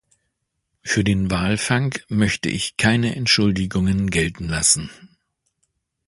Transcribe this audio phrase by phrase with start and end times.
[0.81, 4.89] Für den Walfang möchte ich keine Entschuldigungen gelten lassen.